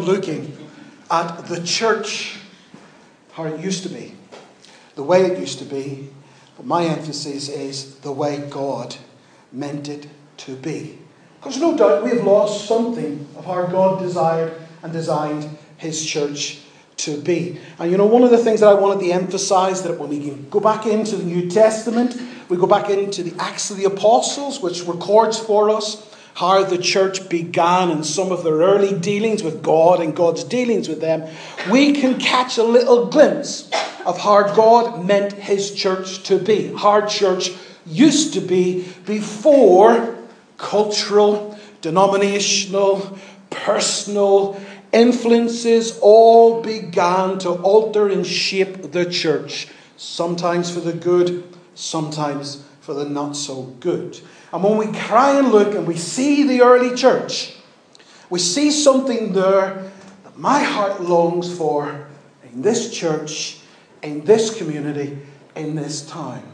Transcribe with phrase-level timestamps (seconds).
[0.00, 0.56] looking
[1.10, 2.38] at the church,
[3.32, 4.14] how it used to be,
[4.94, 6.10] the way it used to be,
[6.56, 8.96] but my emphasis is the way God
[9.52, 10.06] meant it
[10.38, 10.98] to be.
[11.40, 14.52] Because no doubt we have lost something of how God desired
[14.82, 16.60] and designed His church
[16.98, 17.58] to be.
[17.78, 20.30] And you know, one of the things that I wanted to emphasize that when we
[20.50, 22.20] go back into the New Testament,
[22.50, 26.09] we go back into the Acts of the Apostles, which records for us
[26.40, 30.88] how the church began and some of their early dealings with God and God's dealings
[30.88, 31.28] with them,
[31.70, 33.70] we can catch a little glimpse
[34.06, 36.72] of how God meant his church to be.
[36.74, 37.52] How church
[37.84, 40.16] used to be before
[40.56, 43.18] cultural, denominational,
[43.50, 44.58] personal
[44.94, 49.68] influences all began to alter and shape the church,
[49.98, 51.44] sometimes for the good,
[51.74, 54.18] sometimes for the not so good.
[54.52, 57.54] And when we try and look and we see the early church,
[58.28, 59.90] we see something there
[60.24, 62.08] that my heart longs for
[62.52, 63.60] in this church,
[64.02, 65.18] in this community,
[65.54, 66.44] in this time.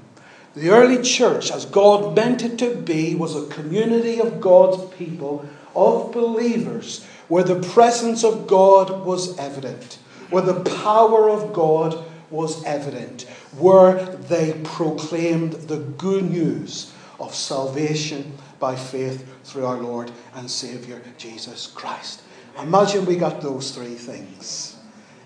[0.55, 5.47] The early church, as God meant it to be, was a community of God's people,
[5.75, 9.99] of believers, where the presence of God was evident,
[10.31, 13.23] where the power of God was evident,
[13.59, 21.01] where they proclaimed the good news of salvation by faith through our Lord and Saviour
[21.19, 22.23] Jesus Christ.
[22.61, 24.77] Imagine we got those three things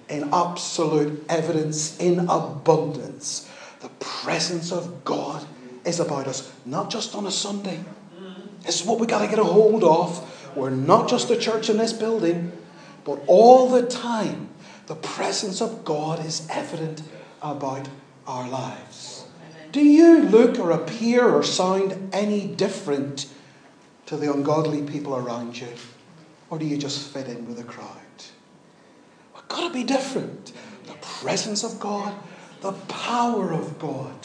[0.08, 3.48] in absolute evidence, in abundance.
[3.80, 5.46] The presence of God
[5.84, 7.80] is about us, not just on a Sunday.
[8.62, 10.52] This is what we got to get a hold of.
[10.56, 12.52] We're not just a church in this building,
[13.04, 14.48] but all the time,
[14.86, 17.02] the presence of God is evident
[17.40, 17.88] about
[18.26, 19.24] our lives.
[19.72, 23.26] Do you look or appear or sound any different
[24.06, 25.68] to the ungodly people around you?
[26.48, 27.86] Or do you just fit in with the crowd?
[29.34, 30.52] We've got to be different.
[30.86, 32.14] The presence of God,
[32.60, 34.16] the power of God.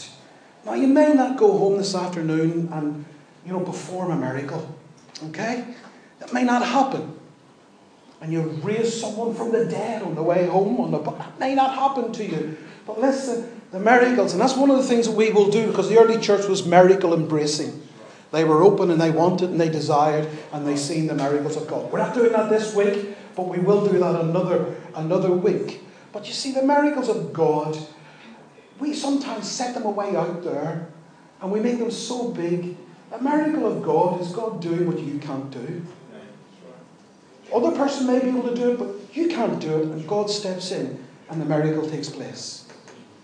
[0.66, 3.05] Now, you may not go home this afternoon and,
[3.45, 4.75] you know, perform a miracle.
[5.25, 5.66] Okay?
[6.19, 7.19] That may not happen.
[8.22, 11.53] And you raise someone from the dead on the way home on the that may
[11.53, 12.57] not happen to you.
[12.88, 14.34] But listen, the miracles.
[14.34, 16.66] And that's one of the things that we will do because the early church was
[16.66, 17.81] miracle embracing.
[18.31, 21.68] They were open and they wanted and they desired and they seen the miracles of
[21.68, 21.92] God.
[21.92, 25.81] We're not doing that this week, but we will do that another, another week.
[26.12, 27.78] But you see, the miracles of God,
[28.80, 30.90] we sometimes set them away out there
[31.42, 32.78] and we make them so big.
[33.12, 35.86] A miracle of God is God doing what you can't do.
[37.53, 40.30] Other person may be able to do it, but you can't do it, and God
[40.30, 42.65] steps in and the miracle takes place.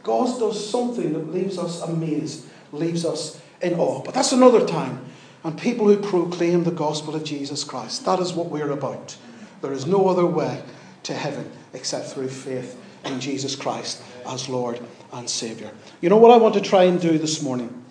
[0.03, 4.01] God does something that leaves us amazed, leaves us in awe.
[4.01, 5.05] But that's another time.
[5.43, 9.17] And people who proclaim the gospel of Jesus Christ, that is what we're about.
[9.61, 10.61] There is no other way
[11.03, 14.79] to heaven except through faith in Jesus Christ as Lord
[15.13, 15.71] and Saviour.
[15.99, 17.83] You know what I want to try and do this morning?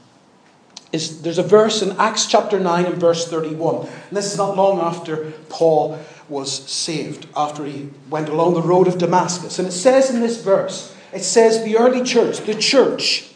[0.93, 3.87] Is there's a verse in Acts chapter 9 and verse 31.
[3.87, 8.89] And this is not long after Paul was saved, after he went along the road
[8.89, 9.59] of Damascus.
[9.59, 13.31] And it says in this verse, it says the early church, the church,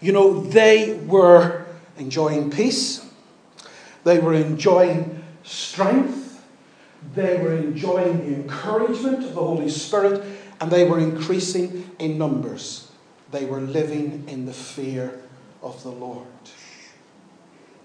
[0.00, 1.66] you know, they were
[1.98, 3.06] enjoying peace,
[4.04, 6.42] they were enjoying strength,
[7.14, 10.22] they were enjoying the encouragement of the Holy Spirit,
[10.60, 12.90] and they were increasing in numbers.
[13.30, 15.20] They were living in the fear
[15.62, 16.26] of the Lord.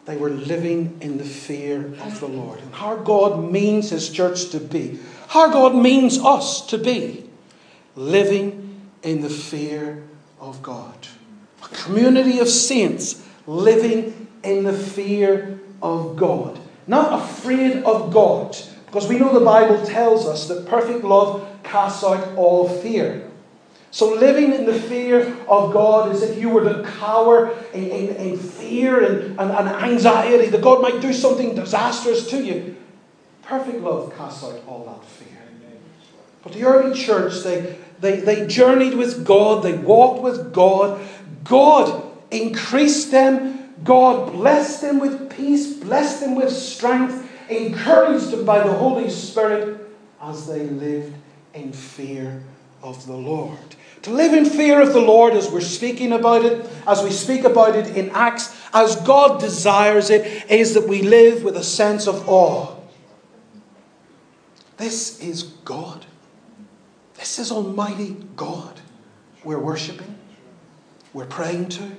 [0.06, 2.60] They were living in the fear of the Lord.
[2.60, 7.28] And how God means His church to be, how God means us to be,
[7.96, 8.65] living
[9.06, 10.04] in the fear
[10.40, 11.08] of God.
[11.64, 16.60] A community of saints living in the fear of God.
[16.88, 18.58] Not afraid of God,
[18.88, 23.30] because we know the Bible tells us that perfect love casts out all fear.
[23.92, 28.16] So, living in the fear of God is if you were to cower in, in,
[28.18, 32.76] in fear and, and, and anxiety that God might do something disastrous to you.
[33.42, 35.35] Perfect love casts out all that fear.
[36.46, 41.02] But the early church, they, they, they journeyed with God, they walked with God.
[41.44, 48.60] God increased them, God blessed them with peace, blessed them with strength, encouraged them by
[48.60, 49.90] the Holy Spirit
[50.22, 51.16] as they lived
[51.56, 52.44] in fear
[52.84, 53.58] of the Lord.
[54.04, 57.44] To live in fear of the Lord as we're speaking about it, as we speak
[57.44, 62.08] about it in Acts, as God desires it, is that we live with a sense
[62.08, 62.76] of awe.
[64.78, 66.06] This is God.
[67.26, 68.82] This is Almighty God
[69.44, 70.16] we're worshipping,
[71.12, 71.94] we're praying to,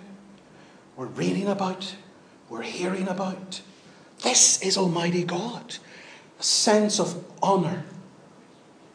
[0.96, 1.96] we're reading about,
[2.48, 3.60] we're hearing about.
[4.22, 5.78] This is Almighty God.
[6.38, 7.82] A sense of honour,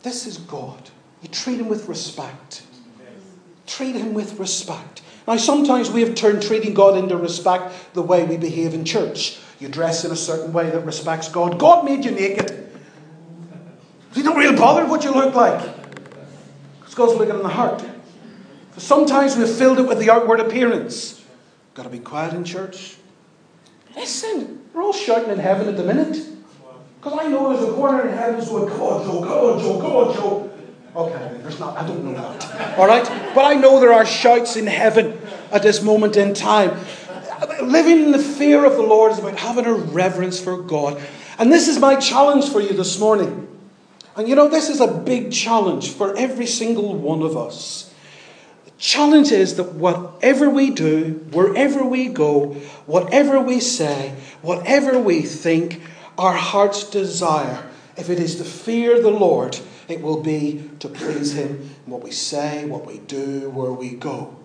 [0.03, 0.89] This is God.
[1.21, 2.63] You treat him with respect.
[3.67, 5.01] Treat him with respect.
[5.27, 9.37] Now, sometimes we have turned treating God into respect the way we behave in church.
[9.59, 11.59] You dress in a certain way that respects God.
[11.59, 12.69] God made you naked.
[14.15, 15.80] You don't really bother what you look like.
[16.91, 17.85] Because God's looking in the heart.
[18.75, 21.23] Sometimes we've filled it with the outward appearance.
[21.73, 22.97] Got to be quiet in church.
[23.95, 26.17] Listen, we're all shouting in heaven at the minute.
[26.99, 30.13] Because I know there's a corner in heaven going, come on, Joe, on, Joe, on,
[30.13, 30.51] Joe.
[30.93, 32.77] Okay, there's not, I don't know that.
[32.77, 33.05] All right?
[33.33, 35.17] But I know there are shouts in heaven
[35.51, 36.77] at this moment in time.
[37.63, 41.01] Living in the fear of the Lord is about having a reverence for God.
[41.39, 43.47] And this is my challenge for you this morning.
[44.15, 47.93] And you know, this is a big challenge for every single one of us.
[48.65, 52.53] The challenge is that whatever we do, wherever we go,
[52.85, 55.81] whatever we say, whatever we think,
[56.17, 57.63] our heart's desire,
[57.95, 62.03] if it is to fear the Lord, it will be to please Him in what
[62.03, 64.35] we say, what we do, where we go.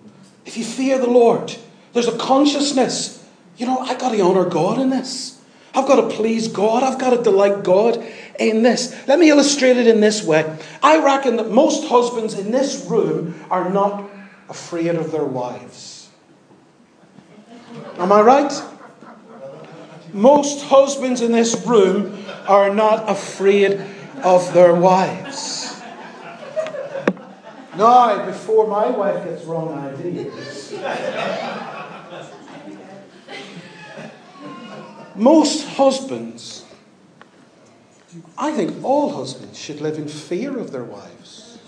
[0.45, 1.55] If you fear the Lord,
[1.93, 3.25] there's a consciousness.
[3.57, 5.36] You know, I've got to honour God in this.
[5.73, 6.83] I've got to please God.
[6.83, 8.03] I've got to delight God
[8.39, 8.95] in this.
[9.07, 10.57] Let me illustrate it in this way.
[10.81, 14.09] I reckon that most husbands in this room are not
[14.49, 16.09] afraid of their wives.
[17.97, 18.63] Am I right?
[20.13, 23.81] Most husbands in this room are not afraid
[24.23, 25.81] of their wives.
[27.77, 30.73] Now, before my wife gets wrong ideas,
[35.17, 36.65] most husbands,
[38.37, 41.59] I think all husbands should live in fear of their wives.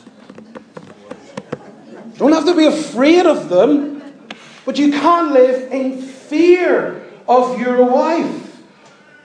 [2.17, 4.01] Don't have to be afraid of them,
[4.65, 8.61] but you can't live in fear of your wife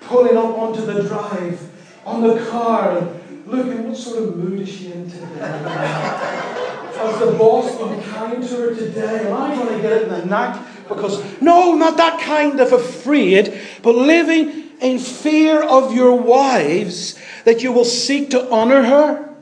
[0.02, 1.60] pulling up onto the drive
[2.04, 3.08] on the car,
[3.46, 5.24] looking, what sort of mood is she in today?
[5.38, 9.26] Has the boss been kind to her today?
[9.26, 10.64] Am I going to get it in the knack?
[10.88, 17.62] Because, no, not that kind of afraid, but living in fear of your wives, that
[17.62, 19.34] you will seek to honor her,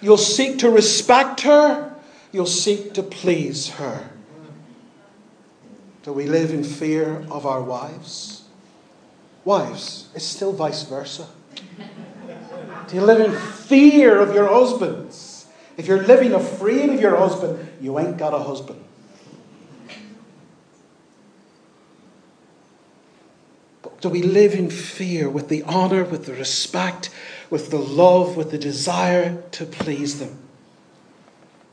[0.00, 1.94] you'll seek to respect her,
[2.32, 4.10] you'll seek to please her.
[6.02, 8.42] Do we live in fear of our wives?
[9.44, 11.28] Wives, it's still vice versa.
[12.88, 15.46] Do you live in fear of your husbands?
[15.76, 18.82] If you're living afraid of your husband, you ain't got a husband.
[24.02, 27.08] Do we live in fear with the honor, with the respect,
[27.50, 30.38] with the love, with the desire to please them?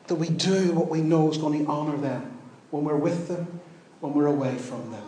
[0.07, 2.37] That we do what we know is going to honor them
[2.69, 3.59] when we're with them,
[3.99, 5.03] when we're away from them?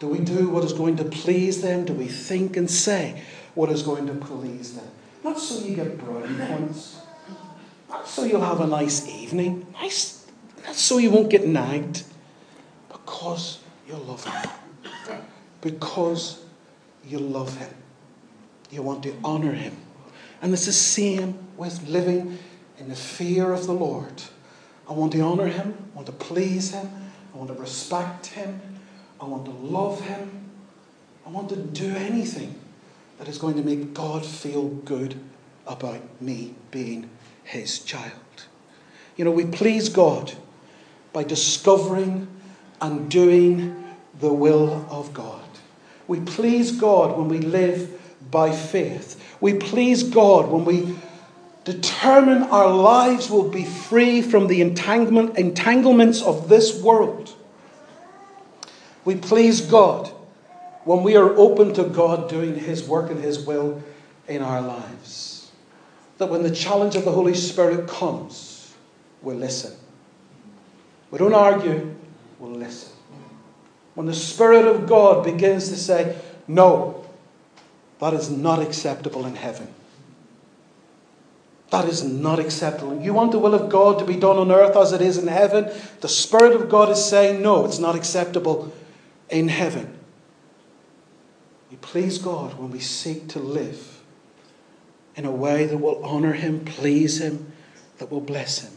[0.00, 1.84] Do we do what is going to please them?
[1.84, 3.22] Do we think and say
[3.54, 4.88] what is going to please them?
[5.22, 6.98] Not so you get brownie points.
[7.90, 9.66] Not so you'll have a nice evening.
[9.74, 10.26] Nice.
[10.64, 12.04] Not so you won't get nagged.
[12.88, 14.50] Because you love him.
[15.60, 16.42] Because
[17.06, 17.74] you love him.
[18.70, 19.76] You want to honor him.
[20.40, 22.38] And it's the same with living
[22.78, 24.22] in the fear of the Lord.
[24.88, 25.90] I want to honor him.
[25.92, 26.88] I want to please him.
[27.34, 28.60] I want to respect him.
[29.20, 30.50] I want to love him.
[31.26, 32.58] I want to do anything
[33.18, 35.18] that is going to make God feel good
[35.66, 37.10] about me being
[37.44, 38.12] his child.
[39.16, 40.32] You know, we please God
[41.12, 42.28] by discovering
[42.80, 43.84] and doing
[44.20, 45.47] the will of God.
[46.08, 48.00] We please God when we live
[48.30, 49.22] by faith.
[49.40, 50.96] We please God when we
[51.64, 57.34] determine our lives will be free from the entanglement, entanglements of this world.
[59.04, 60.08] We please God
[60.84, 63.82] when we are open to God doing His work and His will
[64.26, 65.50] in our lives.
[66.16, 68.74] That when the challenge of the Holy Spirit comes,
[69.20, 69.72] we'll listen.
[71.10, 71.94] We don't argue,
[72.38, 72.97] we'll listen.
[73.98, 77.04] When the Spirit of God begins to say, No,
[77.98, 79.74] that is not acceptable in heaven.
[81.70, 83.02] That is not acceptable.
[83.02, 85.26] You want the will of God to be done on earth as it is in
[85.26, 85.68] heaven?
[86.00, 88.72] The Spirit of God is saying, No, it's not acceptable
[89.30, 89.98] in heaven.
[91.68, 94.00] We please God when we seek to live
[95.16, 97.50] in a way that will honour Him, please Him,
[97.98, 98.70] that will bless Him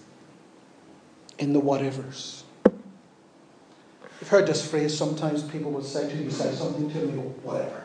[1.38, 2.41] in the whatevers.
[4.22, 7.84] You've heard this phrase sometimes people will say to you, say something to me, whatever.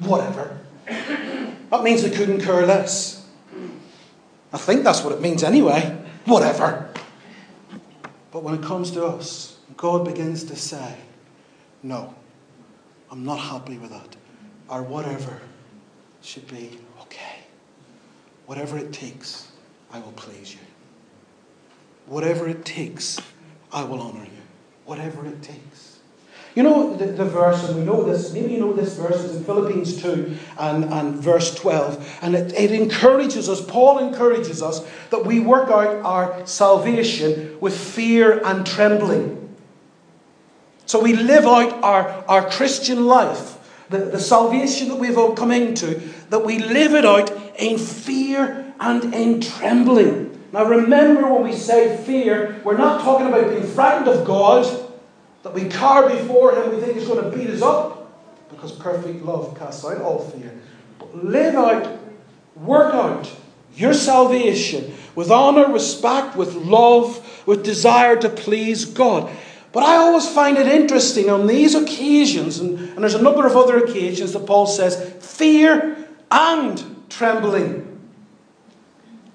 [0.00, 0.58] Whatever.
[0.86, 3.28] That means they couldn't care less.
[4.50, 6.02] I think that's what it means anyway.
[6.24, 6.88] Whatever.
[8.30, 10.96] But when it comes to us, God begins to say,
[11.82, 12.14] no.
[13.10, 14.16] I'm not happy with that.
[14.68, 15.40] Or whatever
[16.22, 17.44] should be okay.
[18.46, 19.48] whatever it takes,
[19.92, 20.60] I will please you.
[22.06, 23.20] Whatever it takes,
[23.70, 24.33] I will honor you.
[24.84, 25.94] Whatever it takes.
[26.54, 29.36] You know the, the, verse, and we know this, maybe you know this verse, is
[29.36, 32.18] in Philippians 2 and, and verse 12.
[32.22, 37.76] And it, it encourages us, Paul encourages us, that we work out our salvation with
[37.76, 39.44] fear and trembling.
[40.86, 45.50] So we live out our, our Christian life, the, the salvation that we've all come
[45.50, 46.00] into,
[46.30, 50.30] that we live it out in fear and in trembling.
[50.54, 54.64] Now remember when we say fear, we're not talking about being frightened of God
[55.42, 58.08] that we cower before Him, we think He's going to beat us up,
[58.50, 60.56] because perfect love casts out all fear.
[61.00, 61.98] But live out,
[62.54, 63.28] work out
[63.74, 69.32] your salvation with honour, respect, with love, with desire to please God.
[69.72, 73.56] But I always find it interesting on these occasions, and, and there's a number of
[73.56, 75.96] other occasions that Paul says, fear
[76.30, 77.93] and trembling.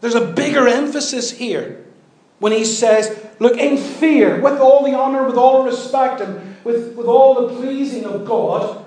[0.01, 1.85] There's a bigger emphasis here
[2.39, 6.95] when he says, Look, in fear, with all the honour, with all respect, and with,
[6.95, 8.85] with all the pleasing of God,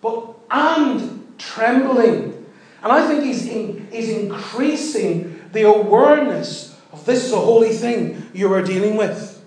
[0.00, 2.46] but and trembling.
[2.82, 8.30] And I think he's, in, he's increasing the awareness of this is a holy thing
[8.34, 9.42] you are dealing with.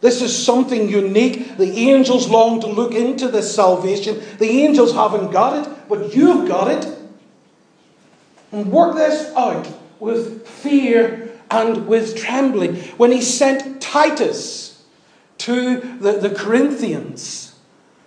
[0.00, 1.58] This is something unique.
[1.58, 4.22] The angels long to look into this salvation.
[4.38, 6.98] The angels haven't got it, but you've got it.
[8.50, 9.68] And work this out
[10.00, 12.76] with fear and with trembling.
[12.96, 14.84] When he sent Titus
[15.38, 17.54] to the, the Corinthians,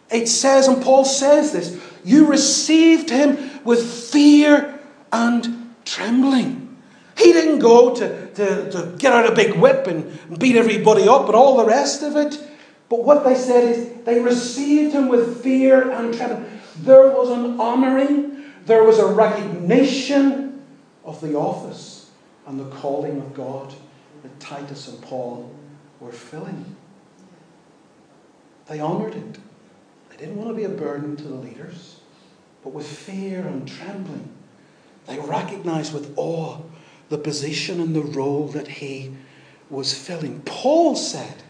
[0.10, 4.80] it says, and Paul says this, you received him with fear
[5.12, 6.78] and trembling.
[7.18, 11.28] He didn't go to, to, to get out a big whip and beat everybody up
[11.28, 12.40] and all the rest of it.
[12.90, 16.60] But what they said is they received him with fear and trembling.
[16.78, 20.43] There was an honouring, there was a recognition
[21.04, 22.12] of the office
[22.46, 23.74] and the calling of God
[24.22, 25.54] that Titus and Paul
[26.00, 26.76] were filling.
[28.68, 29.38] They honoured it.
[30.10, 31.98] They didn't want to be a burden to the leaders,
[32.64, 34.30] but with fear and trembling,
[35.08, 36.60] they recognized with awe
[37.10, 39.14] the position and the role that he
[39.70, 40.42] was filling.
[40.46, 41.44] Paul said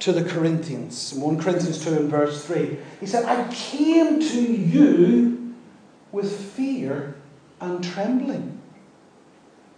[0.00, 5.54] to the Corinthians, 1 Corinthians 2 and verse 3, he said, I came to you
[6.10, 7.14] with fear
[7.60, 8.60] and trembling.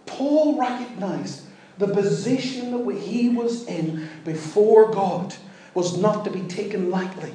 [0.05, 1.43] Paul recognized
[1.77, 5.35] the position that he was in before God
[5.73, 7.33] was not to be taken lightly.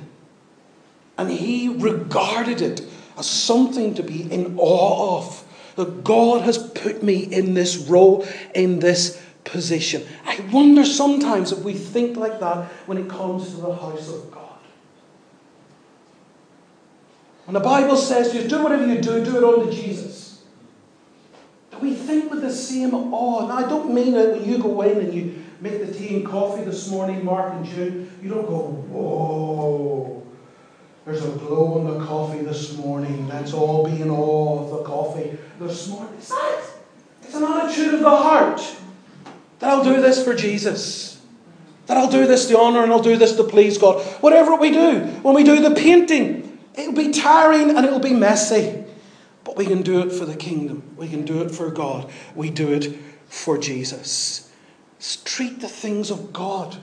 [1.16, 2.82] And he regarded it
[3.16, 5.44] as something to be in awe of.
[5.74, 10.06] That God has put me in this role, in this position.
[10.24, 14.30] I wonder sometimes if we think like that when it comes to the house of
[14.30, 14.44] God.
[17.46, 20.27] When the Bible says you do whatever you do, do it unto Jesus
[21.80, 23.44] we think with the same awe.
[23.44, 26.26] And I don't mean that when you go in and you make the tea and
[26.26, 30.26] coffee this morning, Mark and June, you don't go, whoa,
[31.04, 33.28] there's a glow in the coffee this morning.
[33.28, 36.14] Let's all be in awe of the coffee this morning.
[36.18, 36.60] It's not.
[37.22, 38.76] It's an attitude of the heart
[39.58, 41.20] that I'll do this for Jesus.
[41.86, 44.02] That I'll do this to honour and I'll do this to please God.
[44.22, 48.84] Whatever we do, when we do the painting, it'll be tiring and it'll be messy.
[49.48, 50.82] But we can do it for the kingdom.
[50.98, 52.10] We can do it for God.
[52.34, 52.94] We do it
[53.30, 54.52] for Jesus.
[55.24, 56.76] Treat the things of God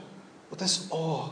[0.50, 1.30] with this awe,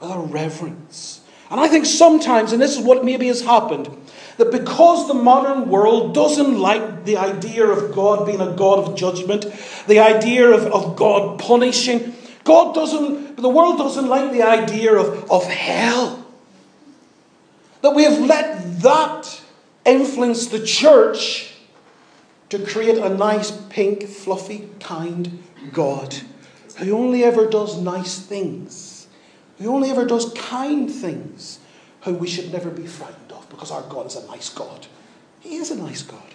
[0.00, 1.22] with a reverence.
[1.50, 3.88] And I think sometimes, and this is what maybe has happened,
[4.36, 8.96] that because the modern world doesn't like the idea of God being a God of
[8.96, 9.46] judgment,
[9.88, 12.14] the idea of, of God punishing,
[12.44, 16.24] God doesn't, the world doesn't like the idea of, of hell.
[17.80, 19.41] That we have let that
[19.84, 21.54] influence the church
[22.50, 26.16] to create a nice, pink, fluffy, kind God
[26.76, 29.06] who only ever does nice things,
[29.58, 31.58] who only ever does kind things,
[32.02, 34.86] who we should never be frightened of because our God is a nice God.
[35.40, 36.34] He is a nice God.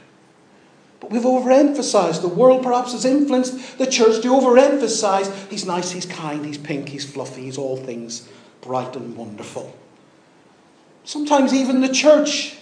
[1.00, 6.06] But we've overemphasized, the world perhaps has influenced the church to overemphasize he's nice, he's
[6.06, 8.28] kind, he's pink, he's fluffy, he's all things
[8.62, 9.78] bright and wonderful.
[11.04, 12.58] Sometimes even the church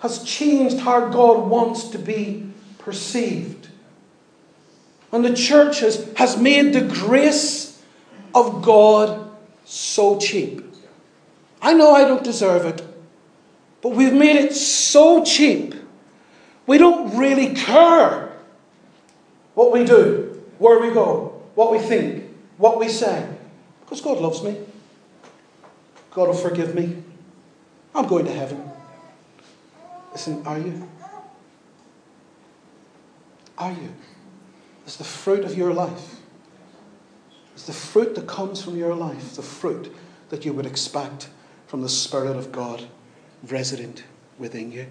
[0.00, 3.68] has changed how God wants to be perceived.
[5.10, 7.82] And the church has, has made the grace
[8.34, 9.30] of God
[9.64, 10.64] so cheap.
[11.60, 12.82] I know I don't deserve it,
[13.82, 15.74] but we've made it so cheap.
[16.66, 18.32] We don't really care
[19.54, 22.24] what we do, where we go, what we think,
[22.58, 23.28] what we say,
[23.80, 24.56] because God loves me.
[26.10, 27.02] God will forgive me.
[27.94, 28.67] I'm going to heaven.
[30.18, 30.88] Listen, are you?
[33.56, 33.94] Are you?
[34.84, 36.16] Is the fruit of your life?
[37.54, 39.94] Is the fruit that comes from your life the fruit
[40.30, 41.28] that you would expect
[41.68, 42.88] from the Spirit of God
[43.46, 44.02] resident
[44.40, 44.88] within you?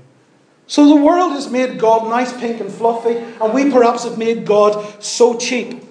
[0.66, 4.46] So the world has made God nice, pink, and fluffy, and we perhaps have made
[4.46, 5.84] God so cheap.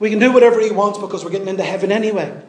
[0.00, 2.42] We can do whatever He wants because we're getting into heaven anyway.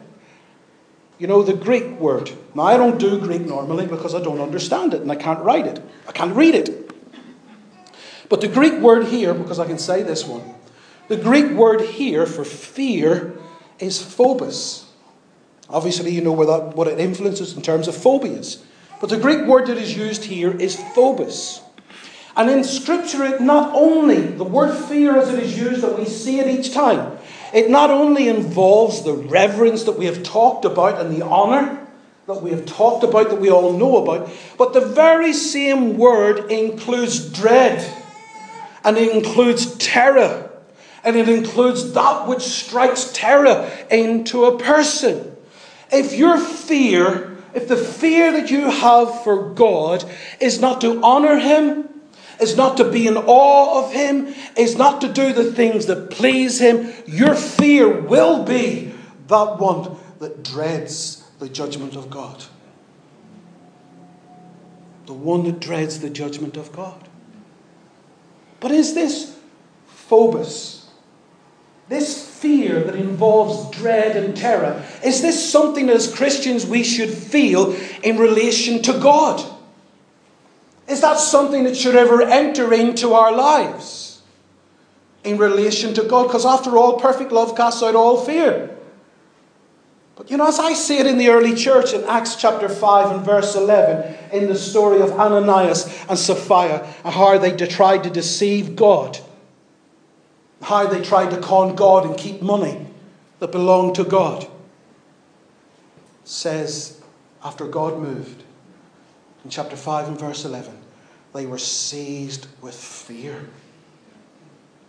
[1.18, 2.30] You know, the Greek word.
[2.54, 5.66] Now, I don't do Greek normally because I don't understand it and I can't write
[5.66, 5.80] it.
[6.06, 6.90] I can't read it.
[8.28, 10.42] But the Greek word here, because I can say this one,
[11.08, 13.38] the Greek word here for fear
[13.78, 14.84] is phobos.
[15.70, 18.64] Obviously, you know what it influences in terms of phobias.
[19.00, 21.60] But the Greek word that is used here is phobos.
[22.36, 26.04] And in Scripture, it not only, the word fear as it is used, that we
[26.04, 27.16] see it each time,
[27.56, 31.86] it not only involves the reverence that we have talked about and the honour
[32.26, 36.50] that we have talked about, that we all know about, but the very same word
[36.52, 37.82] includes dread,
[38.84, 40.50] and it includes terror,
[41.02, 45.34] and it includes that which strikes terror into a person.
[45.90, 50.04] If your fear if the fear that you have for God
[50.40, 51.88] is not to honour Him,
[52.40, 56.10] is not to be in awe of Him, is not to do the things that
[56.10, 58.92] please Him, your fear will be
[59.28, 62.44] that one that dreads the judgment of God.
[65.06, 67.08] The one that dreads the judgment of God.
[68.60, 69.38] But is this
[69.86, 70.88] phobos?
[71.88, 74.84] This fear that involves dread and terror?
[75.04, 79.55] Is this something as Christians we should feel in relation to God?
[80.96, 84.22] Is that something that should ever enter into our lives
[85.24, 86.28] in relation to God?
[86.28, 88.74] Because after all, perfect love casts out all fear.
[90.16, 93.16] But you know, as I see it in the early church in Acts chapter 5
[93.16, 98.74] and verse 11, in the story of Ananias and Sapphira, how they tried to deceive
[98.74, 99.18] God
[100.62, 102.86] how they tried to con God and keep money
[103.38, 104.48] that belonged to God.
[106.24, 107.00] Says,
[107.44, 108.42] after God moved,
[109.44, 110.75] in chapter 5 and verse 11,
[111.36, 113.44] they were seized with fear.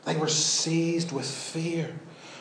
[0.06, 1.94] They were seized with fear.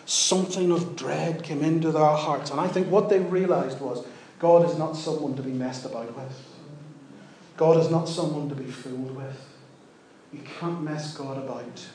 [0.05, 2.53] Something of dread came into their hearts.
[2.53, 4.07] And I think what they realized was
[4.39, 6.47] God is not someone to be messed about with.
[7.57, 9.45] God is not someone to be fooled with.
[10.33, 11.87] You can't mess God about.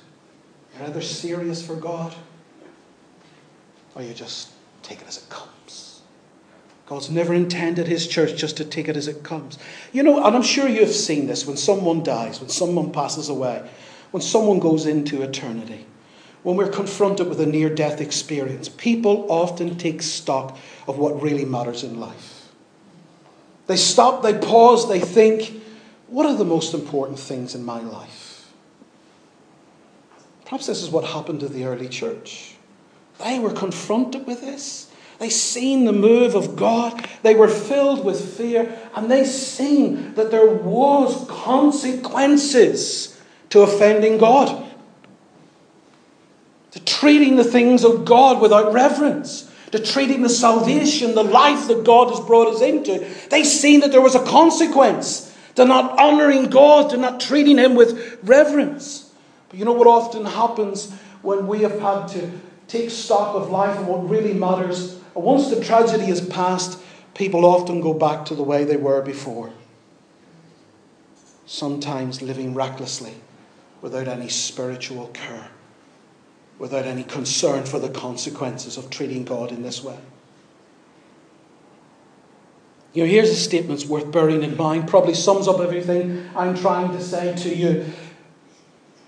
[0.76, 2.13] You're either serious for God
[3.95, 4.52] or you just
[4.84, 5.90] take it as it comes.
[6.91, 9.58] God's never intended His church just to take it as it comes.
[9.93, 13.65] You know, and I'm sure you've seen this when someone dies, when someone passes away,
[14.12, 15.86] when someone goes into eternity,
[16.43, 21.45] when we're confronted with a near death experience, people often take stock of what really
[21.45, 22.49] matters in life.
[23.67, 25.63] They stop, they pause, they think,
[26.08, 28.51] what are the most important things in my life?
[30.43, 32.56] Perhaps this is what happened to the early church.
[33.23, 34.90] They were confronted with this.
[35.21, 37.07] They seen the move of God.
[37.21, 44.65] They were filled with fear, and they seen that there was consequences to offending God.
[46.71, 49.47] To treating the things of God without reverence.
[49.73, 53.07] To treating the salvation, the life that God has brought us into.
[53.29, 57.75] They seen that there was a consequence to not honouring God, to not treating Him
[57.75, 59.13] with reverence.
[59.49, 62.31] But you know what often happens when we have had to
[62.67, 64.97] take stock of life and what really matters?
[65.13, 66.80] Once the tragedy is past,
[67.13, 69.52] people often go back to the way they were before.
[71.45, 73.15] Sometimes living recklessly
[73.82, 75.50] without any spiritual care,
[76.60, 79.97] without any concern for the consequences of treating God in this way.
[82.93, 86.91] You know, here's a statement worth bearing in mind, probably sums up everything I'm trying
[86.91, 87.86] to say to you.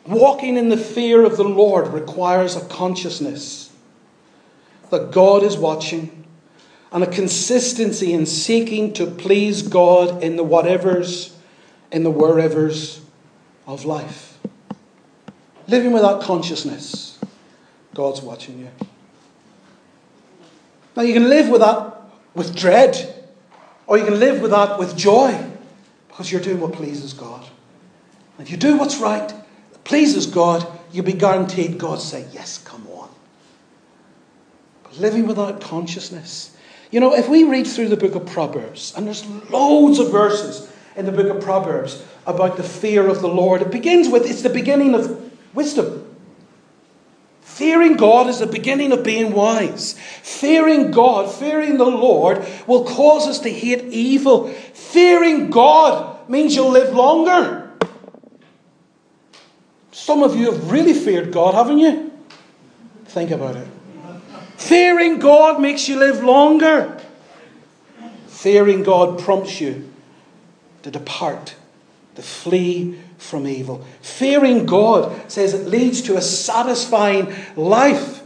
[0.05, 3.62] Walking in the fear of the Lord requires a consciousness
[4.93, 6.23] that God is watching
[6.91, 11.33] and a consistency in seeking to please God in the whatevers,
[11.91, 12.99] in the wherevers
[13.65, 14.37] of life.
[15.67, 17.19] Living with that consciousness,
[17.95, 18.69] God's watching you.
[20.95, 22.01] Now, you can live with that
[22.35, 23.25] with dread,
[23.87, 25.43] or you can live with that with joy
[26.07, 27.43] because you're doing what pleases God.
[28.37, 29.33] If you do what's right,
[29.83, 32.92] pleases God, you'll be guaranteed God say, Yes, come on.
[34.97, 36.55] Living without consciousness.
[36.91, 40.71] You know, if we read through the book of Proverbs, and there's loads of verses
[40.95, 44.43] in the book of Proverbs about the fear of the Lord, it begins with it's
[44.43, 46.15] the beginning of wisdom.
[47.41, 49.93] Fearing God is the beginning of being wise.
[50.21, 54.47] Fearing God, fearing the Lord, will cause us to hate evil.
[54.47, 57.71] Fearing God means you'll live longer.
[59.91, 62.11] Some of you have really feared God, haven't you?
[63.05, 63.67] Think about it.
[64.57, 66.99] Fearing God makes you live longer.
[68.27, 69.89] Fearing God prompts you
[70.83, 71.55] to depart,
[72.15, 73.85] to flee from evil.
[74.01, 78.21] Fearing God says it leads to a satisfying life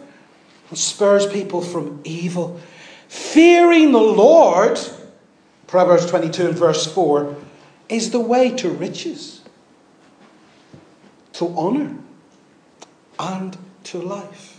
[0.69, 2.59] and spurs people from evil.
[3.07, 4.79] Fearing the Lord,
[5.67, 7.35] Proverbs 22 and verse 4,
[7.89, 9.41] is the way to riches,
[11.33, 11.95] to honour,
[13.19, 14.56] and to life.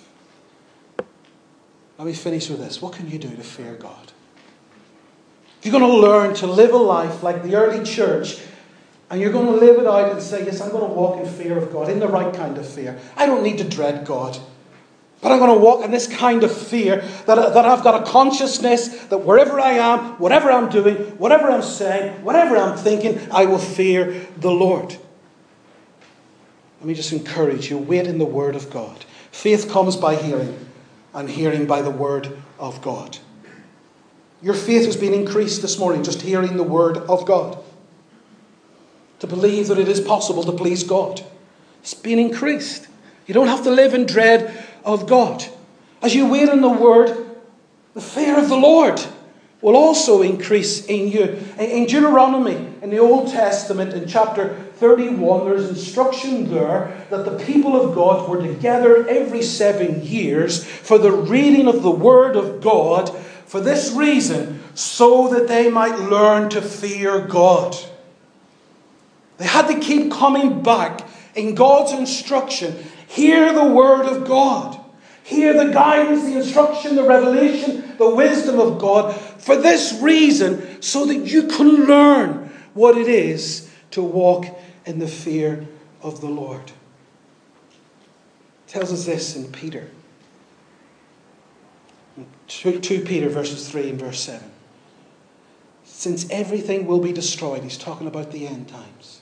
[1.98, 2.80] Let me finish with this.
[2.80, 4.12] What can you do to fear God?
[5.58, 8.38] If you're going to learn to live a life like the early church,
[9.10, 11.26] and you're going to live it out and say, Yes, I'm going to walk in
[11.26, 13.00] fear of God, in the right kind of fear.
[13.16, 14.38] I don't need to dread God.
[15.20, 18.08] But I'm going to walk in this kind of fear that, that I've got a
[18.08, 23.46] consciousness that wherever I am, whatever I'm doing, whatever I'm saying, whatever I'm thinking, I
[23.46, 24.96] will fear the Lord.
[26.78, 29.04] Let me just encourage you wait in the Word of God.
[29.32, 30.56] Faith comes by hearing,
[31.14, 33.18] and hearing by the Word of God.
[34.42, 37.58] Your faith has been increased this morning just hearing the Word of God.
[39.20, 41.24] To believe that it is possible to please God.
[41.80, 42.86] It's been increased.
[43.26, 45.44] You don't have to live in dread of God.
[46.02, 47.26] As you wait in the Word,
[47.94, 49.00] the fear of the Lord
[49.60, 51.38] will also increase in you.
[51.58, 57.80] In Deuteronomy, in the Old Testament, in chapter 31, there's instruction there that the people
[57.80, 63.08] of God were together every seven years for the reading of the Word of God
[63.46, 67.74] for this reason, so that they might learn to fear God.
[69.38, 72.76] They had to keep coming back in God's instruction
[73.08, 74.77] Hear the word of God.
[75.28, 81.04] Hear the guidance, the instruction, the revelation, the wisdom of God for this reason, so
[81.04, 84.46] that you can learn what it is to walk
[84.86, 85.66] in the fear
[86.00, 86.72] of the Lord.
[88.66, 89.90] It tells us this in Peter.
[92.46, 94.50] 2 Peter verses 3 and verse 7.
[95.84, 99.20] Since everything will be destroyed, he's talking about the end times.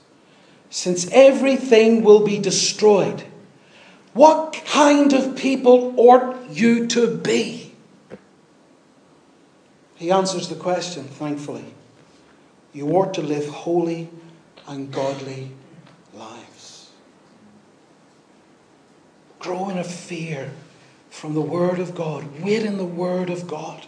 [0.69, 3.25] Since everything will be destroyed,
[4.17, 7.71] what kind of people ought you to be?
[9.95, 11.65] He answers the question, thankfully.
[12.73, 14.09] You ought to live holy
[14.67, 15.51] and godly
[16.13, 16.89] lives.
[19.37, 20.51] Grow in a fear
[21.11, 22.41] from the Word of God.
[22.41, 23.85] Wait in the Word of God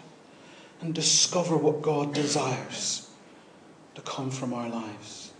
[0.80, 3.10] and discover what God desires
[3.96, 5.32] to come from our lives.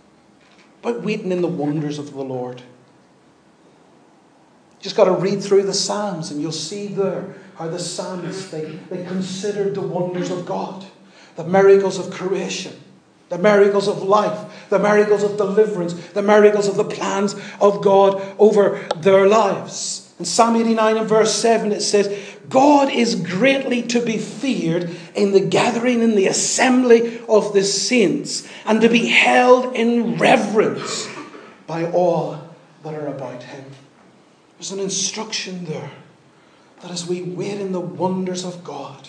[0.82, 2.62] But waiting in the wonders of the Lord.
[4.80, 8.64] Just got to read through the Psalms and you'll see there how the psalmists they,
[8.88, 10.84] they considered the wonders of God,
[11.36, 12.72] the miracles of creation,
[13.28, 18.22] the miracles of life, the miracles of deliverance, the miracles of the plans of God
[18.38, 20.12] over their lives.
[20.18, 22.14] In Psalm 89 and verse 7, it says,
[22.48, 28.48] God is greatly to be feared in the gathering in the assembly of the saints,
[28.66, 31.08] and to be held in reverence
[31.66, 32.38] by all
[32.82, 33.64] that are about him.
[34.60, 35.90] There's an instruction there
[36.82, 39.08] that as we wait in the wonders of God,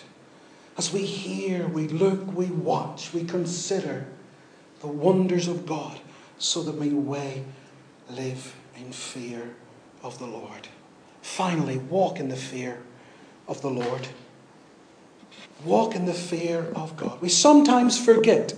[0.78, 4.06] as we hear, we look, we watch, we consider
[4.80, 6.00] the wonders of God,
[6.38, 7.44] so that we may
[8.10, 9.54] live in fear
[10.02, 10.70] of the Lord.
[11.22, 12.82] Finally, walk in the fear
[13.46, 14.08] of the Lord.
[15.66, 17.20] Walk in the fear of God.
[17.20, 18.54] We sometimes forget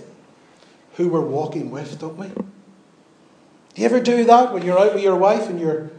[0.92, 2.28] who we're walking with, don't we?
[2.28, 5.90] Do you ever do that when you're out with your wife and you're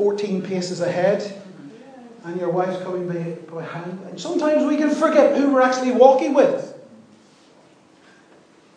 [0.00, 1.42] 14 paces ahead
[2.24, 4.00] and your wife's coming behind.
[4.08, 6.74] And sometimes we can forget who we're actually walking with.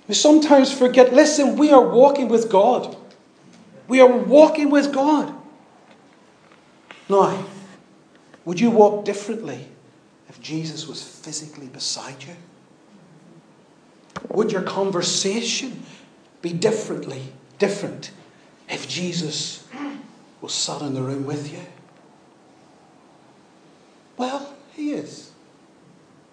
[0.09, 2.97] We sometimes forget, listen, we are walking with God.
[3.87, 5.33] We are walking with God.
[7.07, 7.45] Now,
[8.43, 9.69] would you walk differently
[10.27, 12.35] if Jesus was physically beside you?
[14.27, 15.83] Would your conversation
[16.41, 18.11] be differently different
[18.67, 19.65] if Jesus
[20.43, 21.61] was sat in the room with you?
[24.17, 25.31] Well, he is.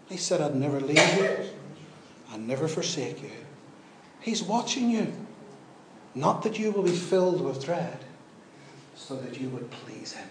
[0.09, 1.31] He said, I'd never leave you,
[2.33, 3.31] I'd never forsake you.
[4.21, 5.13] He's watching you.
[6.17, 7.99] Not that you will be filled with dread,
[8.97, 10.29] so that you would please him,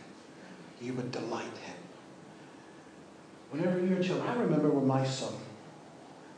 [0.82, 1.78] you would delight him.
[3.52, 5.34] Whenever you're children, I remember when my son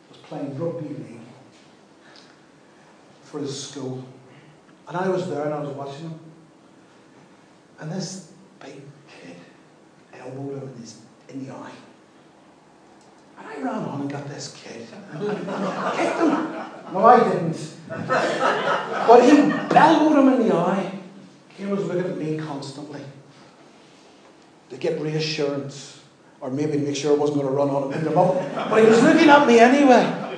[0.09, 1.19] was playing rugby league
[3.23, 4.05] for his school,
[4.87, 6.19] and I was there and I was watching him.
[7.81, 9.35] And this big kid
[10.13, 11.71] elbowed him in, his, in the eye.
[13.39, 16.29] And I ran on and got this kid and kicked him.
[16.93, 17.73] No, I didn't.
[17.89, 19.31] But he
[19.73, 20.99] bellowed him in the eye.
[21.57, 23.01] He was looking at me constantly
[24.69, 26.01] to get reassurance,
[26.39, 28.53] or maybe to make sure I wasn't going to run on him in the moment.
[28.55, 30.37] But he was looking at me anyway.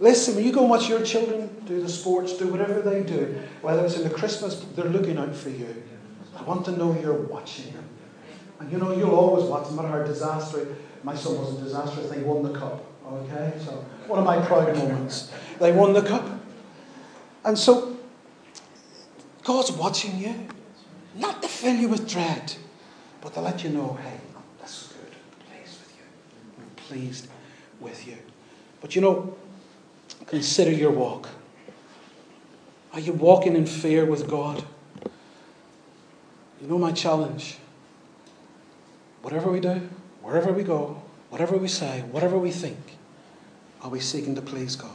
[0.00, 3.40] Listen, when you go and watch your children do the sports, do whatever they do,
[3.60, 5.82] whether it's in the Christmas, they're looking out for you.
[6.42, 7.88] I want to know you're watching them.
[8.58, 10.76] And you know, you'll always watch, no matter how disastrous.
[11.04, 12.84] My son wasn't disastrous, they won the cup.
[13.06, 13.52] Okay?
[13.64, 15.30] So, one of my proud moments.
[15.60, 16.28] They won the cup.
[17.44, 17.96] And so,
[19.44, 20.48] God's watching you.
[21.14, 22.54] Not to fill you with dread,
[23.20, 24.18] but to let you know, hey,
[24.60, 25.14] this is good.
[25.46, 26.04] I'm pleased with you.
[26.58, 27.28] I'm pleased
[27.78, 28.16] with you.
[28.80, 29.36] But you know,
[30.26, 31.28] consider your walk.
[32.92, 34.64] Are you walking in fear with God?
[36.62, 37.56] You know my challenge.
[39.22, 39.88] Whatever we do,
[40.22, 42.78] wherever we go, whatever we say, whatever we think,
[43.82, 44.90] are we seeking to please God?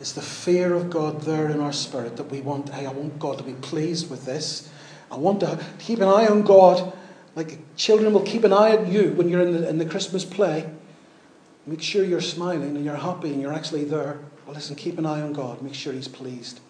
[0.00, 3.18] Is the fear of God there in our spirit that we want, hey, I want
[3.18, 4.70] God to be pleased with this.
[5.10, 6.94] I want to keep an eye on God,
[7.36, 10.24] like children will keep an eye on you when you're in the, in the Christmas
[10.24, 10.70] play.
[11.66, 14.18] Make sure you're smiling and you're happy and you're actually there.
[14.46, 15.60] Well, listen, keep an eye on God.
[15.60, 16.60] Make sure He's pleased.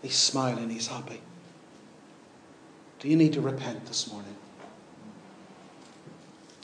[0.00, 1.20] He's smiling, He's happy.
[2.98, 4.34] Do you need to repent this morning?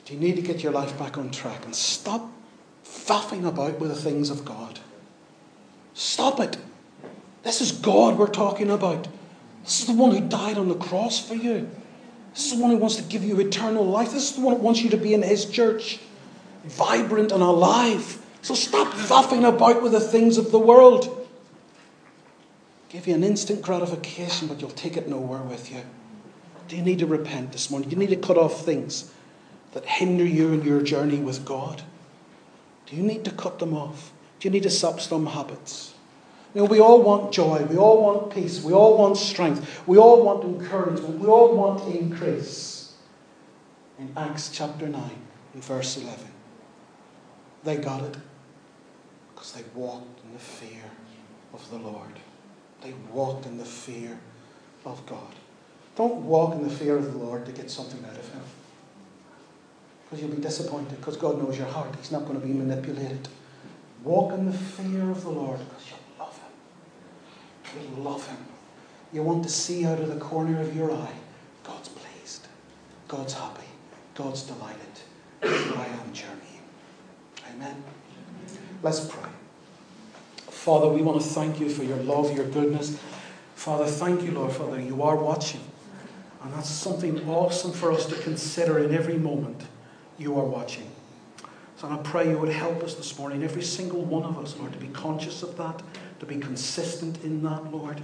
[0.04, 2.30] Do you need to get your life back on track and stop
[2.84, 4.80] faffing about with the things of God?
[5.94, 6.56] Stop it.
[7.42, 9.08] This is God we're talking about.
[9.62, 11.70] This is the one who died on the cross for you.
[12.34, 14.12] This is the one who wants to give you eternal life.
[14.12, 16.00] This is the one who wants you to be in His church,
[16.64, 18.20] vibrant and alive.
[18.42, 21.28] So stop faffing about with the things of the world.
[22.88, 25.82] Give you an instant gratification, but you'll take it nowhere with you.
[26.68, 27.88] Do you need to repent this morning?
[27.88, 29.12] Do you need to cut off things
[29.72, 31.82] that hinder you in your journey with God?
[32.86, 34.12] Do you need to cut them off?
[34.40, 35.94] Do you need to stop some habits?
[36.54, 37.64] You know, we all want joy.
[37.64, 38.62] We all want peace.
[38.62, 39.82] We all want strength.
[39.86, 41.18] We all want encouragement.
[41.18, 42.94] We all want increase.
[43.98, 45.10] In Acts chapter 9,
[45.54, 46.26] in verse 11,
[47.64, 48.16] they got it
[49.34, 50.82] because they walked in the fear
[51.52, 52.18] of the Lord.
[52.82, 54.18] They walked in the fear
[54.84, 55.34] of God.
[55.96, 58.42] Don't walk in the fear of the Lord to get something out of Him.
[60.04, 61.94] Because you'll be disappointed because God knows your heart.
[61.96, 63.28] He's not going to be manipulated.
[64.02, 67.96] Walk in the fear of the Lord because you love Him.
[67.96, 68.38] You love Him.
[69.12, 71.14] You want to see out of the corner of your eye
[71.62, 72.48] God's pleased,
[73.06, 73.66] God's happy,
[74.14, 74.80] God's delighted.
[75.42, 76.40] I am journeying.
[77.54, 77.82] Amen.
[78.82, 79.30] Let's pray.
[80.48, 82.98] Father, we want to thank you for your love, your goodness.
[83.54, 85.60] Father, thank you, Lord, Father, you are watching.
[86.44, 89.62] And that's something awesome for us to consider in every moment.
[90.18, 90.90] You are watching.
[91.76, 94.72] So I pray you would help us this morning, every single one of us, Lord,
[94.74, 95.82] to be conscious of that,
[96.20, 97.98] to be consistent in that, Lord.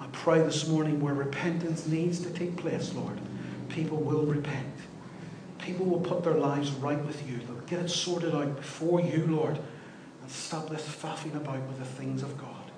[0.00, 3.18] I pray this morning where repentance needs to take place, Lord,
[3.68, 4.74] people will repent.
[5.58, 7.38] People will put their lives right with you.
[7.38, 9.58] They'll get it sorted out before you, Lord,
[10.22, 12.70] and stop this faffing about with the things of God.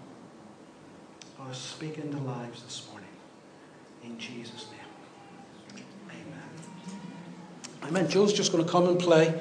[1.38, 3.08] Lord, speak into lives this morning.
[4.02, 4.77] In Jesus' name.
[7.88, 8.06] Amen.
[8.06, 9.40] Joe's just going to come and play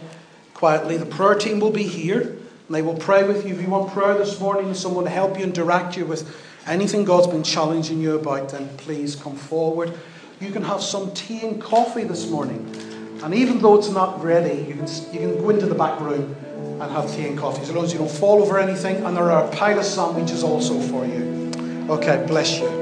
[0.53, 0.95] quietly.
[0.95, 3.53] The prayer team will be here and they will pray with you.
[3.53, 6.33] If you want prayer this morning, someone to help you and direct you with
[6.65, 9.93] anything God's been challenging you about, then please come forward.
[10.39, 12.73] You can have some tea and coffee this morning.
[13.21, 16.33] And even though it's not ready, you can, you can go into the back room
[16.79, 19.03] and have tea and coffee as long as you don't fall over anything.
[19.05, 21.51] And there are a pile of sandwiches also for you.
[21.89, 22.76] Okay, bless you.